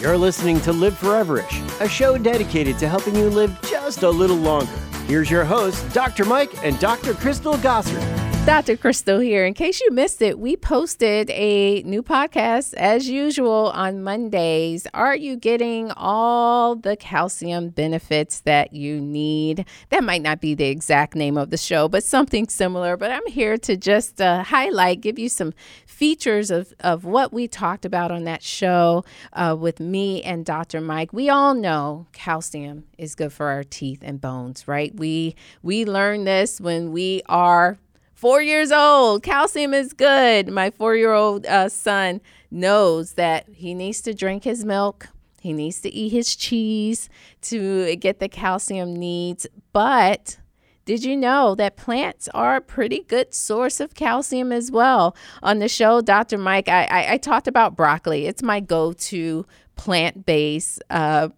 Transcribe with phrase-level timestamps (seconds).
[0.00, 4.36] You're listening to Live Foreverish, a show dedicated to helping you live just a little
[4.36, 4.70] longer.
[5.08, 6.24] Here's your hosts, Dr.
[6.24, 7.14] Mike and Dr.
[7.14, 8.17] Crystal Gossard.
[8.48, 8.78] Dr.
[8.78, 9.44] Crystal here.
[9.44, 14.86] In case you missed it, we posted a new podcast as usual on Mondays.
[14.94, 19.66] Are you getting all the calcium benefits that you need?
[19.90, 22.96] That might not be the exact name of the show, but something similar.
[22.96, 25.52] But I'm here to just uh, highlight, give you some
[25.84, 30.80] features of, of what we talked about on that show uh, with me and Dr.
[30.80, 31.12] Mike.
[31.12, 34.94] We all know calcium is good for our teeth and bones, right?
[34.94, 37.76] We we learn this when we are
[38.18, 39.22] four years old.
[39.22, 40.48] Calcium is good.
[40.48, 45.08] My four year old uh, son knows that he needs to drink his milk.
[45.40, 47.08] He needs to eat his cheese
[47.42, 49.46] to get the calcium needs.
[49.72, 50.38] But
[50.84, 55.14] did you know that plants are a pretty good source of calcium as well?
[55.40, 56.38] On the show, Dr.
[56.38, 58.26] Mike, I, I, I talked about broccoli.
[58.26, 59.46] It's my go to
[59.76, 61.28] plant based uh,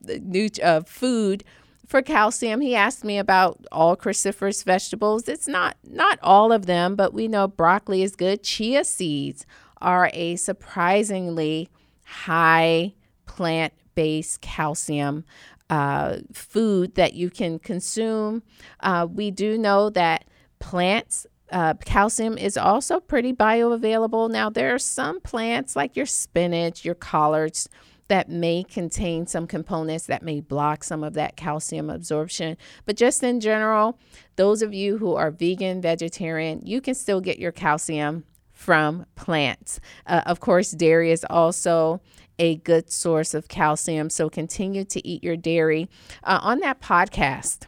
[0.62, 1.44] uh, food
[1.91, 5.29] for calcium, he asked me about all cruciferous vegetables.
[5.29, 8.45] It's not not all of them, but we know broccoli is good.
[8.45, 9.45] Chia seeds
[9.83, 11.68] are a surprisingly
[12.05, 12.95] high
[13.27, 15.24] plant-based calcium
[15.68, 18.45] uh, food that you can consume.
[18.79, 20.27] Uh, we do know that
[20.61, 24.30] plants uh, calcium is also pretty bioavailable.
[24.30, 27.68] Now, there are some plants like your spinach, your collards,
[28.10, 32.56] that may contain some components that may block some of that calcium absorption.
[32.84, 34.00] But just in general,
[34.34, 39.78] those of you who are vegan, vegetarian, you can still get your calcium from plants.
[40.06, 42.00] Uh, of course, dairy is also
[42.40, 45.88] a good source of calcium, so continue to eat your dairy.
[46.24, 47.66] Uh, on that podcast,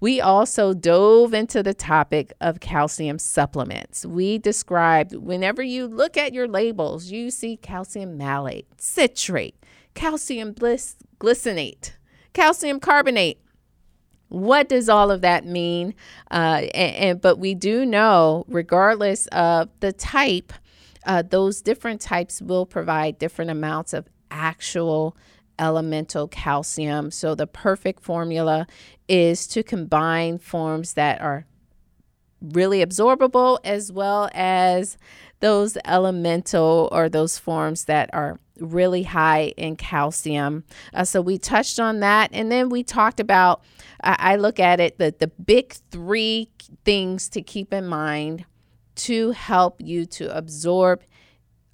[0.00, 4.04] we also dove into the topic of calcium supplements.
[4.04, 9.56] We described whenever you look at your labels, you see calcium malate, citrate,
[9.94, 11.92] calcium bliss, glycinate,
[12.32, 13.40] calcium carbonate.
[14.28, 15.94] What does all of that mean?
[16.30, 20.52] Uh, and, and, but we do know, regardless of the type,
[21.06, 25.16] uh, those different types will provide different amounts of actual
[25.58, 27.10] elemental calcium.
[27.10, 28.66] So the perfect formula
[29.08, 31.46] is to combine forms that are
[32.40, 34.98] really absorbable as well as
[35.40, 40.64] those elemental or those forms that are really high in calcium.
[40.92, 42.30] Uh, so we touched on that.
[42.32, 43.62] And then we talked about,
[44.02, 46.50] I look at it, the, the big three
[46.84, 48.44] things to keep in mind
[48.96, 51.02] to help you to absorb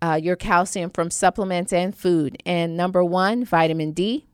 [0.03, 2.43] uh, your calcium from supplements and food.
[2.47, 4.27] And number one, vitamin D.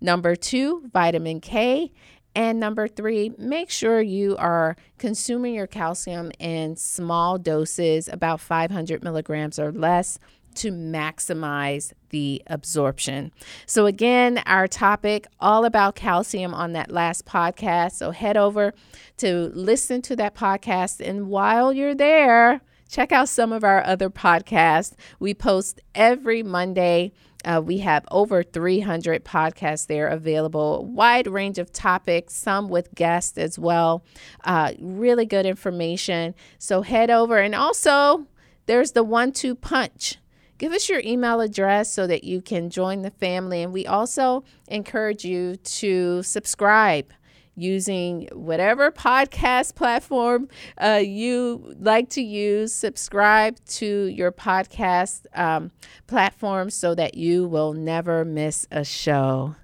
[0.00, 1.92] Number two, vitamin K.
[2.34, 9.04] And number three, make sure you are consuming your calcium in small doses, about 500
[9.04, 10.18] milligrams or less,
[10.54, 13.32] to maximize the absorption.
[13.66, 17.92] So, again, our topic all about calcium on that last podcast.
[17.92, 18.74] So, head over
[19.18, 21.06] to listen to that podcast.
[21.06, 22.62] And while you're there,
[22.92, 24.92] check out some of our other podcasts.
[25.18, 27.12] We post every Monday.
[27.42, 33.38] Uh, we have over 300 podcasts there available, wide range of topics, some with guests
[33.38, 34.04] as well.
[34.44, 36.34] Uh, really good information.
[36.58, 37.38] So head over.
[37.38, 38.26] And also,
[38.66, 40.18] there's the one two punch.
[40.58, 43.62] Give us your email address so that you can join the family.
[43.62, 47.12] And we also encourage you to subscribe
[47.54, 50.48] using whatever podcast platform
[50.78, 52.72] uh, you like to use.
[52.72, 55.70] Subscribe to your podcast um,
[56.06, 59.56] platform so that you will never miss a show.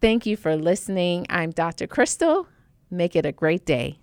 [0.00, 1.26] Thank you for listening.
[1.28, 1.86] I'm Dr.
[1.86, 2.48] Crystal.
[2.90, 3.99] Make it a great day.